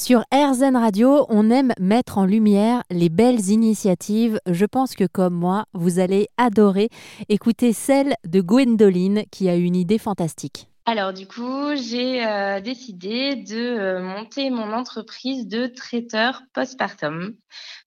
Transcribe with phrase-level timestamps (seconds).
[0.00, 4.38] Sur RZN Radio, on aime mettre en lumière les belles initiatives.
[4.48, 6.88] Je pense que comme moi, vous allez adorer
[7.28, 10.68] écouter celle de Gwendoline qui a une idée fantastique.
[10.88, 17.34] Alors du coup, j'ai euh, décidé de euh, monter mon entreprise de traiteur postpartum.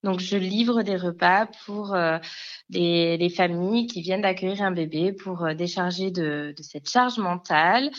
[0.03, 2.19] Donc je livre des repas pour euh,
[2.69, 7.89] les, familles qui viennent d'accueillir un bébé pour décharger de, de, cette charge mentale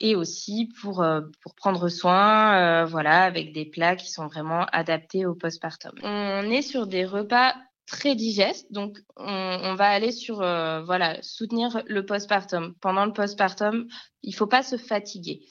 [0.00, 4.66] et aussi pour, euh, pour prendre soin, euh, voilà, avec des plats qui sont vraiment
[4.72, 5.92] adaptés au postpartum.
[6.02, 7.54] On est sur des repas
[7.86, 12.74] très digestes, donc on, va aller sur, euh, voilà, soutenir le postpartum.
[12.80, 13.86] Pendant le postpartum,
[14.22, 15.46] il faut pas se fatiguer.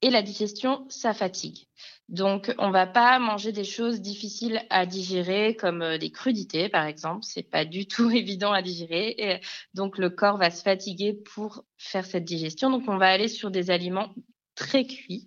[0.00, 1.66] Et la digestion, ça fatigue.
[2.08, 6.86] Donc, on va pas manger des choses difficiles à digérer, comme euh, des crudités, par
[6.86, 7.20] exemple.
[7.22, 9.14] C'est pas du tout évident à digérer.
[9.18, 9.40] Et
[9.74, 12.70] donc, le corps va se fatiguer pour faire cette digestion.
[12.70, 14.14] Donc, on va aller sur des aliments
[14.58, 15.26] très cuits,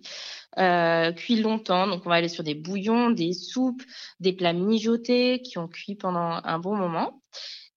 [0.58, 1.86] euh, cuits longtemps.
[1.86, 3.82] Donc, on va aller sur des bouillons, des soupes,
[4.20, 7.22] des plats mijotés qui ont cuit pendant un bon moment.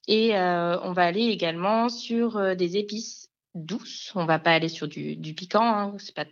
[0.07, 4.11] Et euh, on va aller également sur des épices douces.
[4.15, 5.65] On va pas aller sur du, du piquant.
[5.65, 5.95] Hein.
[5.97, 6.25] C'est pas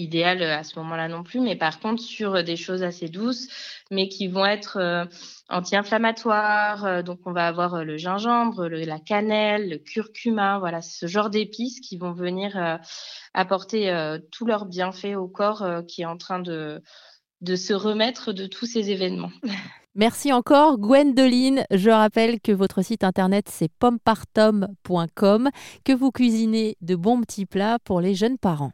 [0.00, 3.08] idéal euh, à ce moment-là non plus, mais par contre sur euh, des choses assez
[3.08, 3.48] douces,
[3.90, 5.04] mais qui vont être euh,
[5.50, 7.02] anti-inflammatoires.
[7.04, 11.98] donc on va avoir le gingembre, la cannelle, le curcuma, voilà, ce genre d'épices qui
[11.98, 12.78] vont venir
[13.34, 16.82] apporter tous leurs bienfaits au corps qui est en train de,
[17.40, 19.32] de se remettre de tous ces événements.
[19.96, 21.64] Merci encore Gwendoline.
[21.72, 25.50] Je rappelle que votre site internet c'est pompartom.com,
[25.84, 28.72] que vous cuisinez de bons petits plats pour les jeunes parents.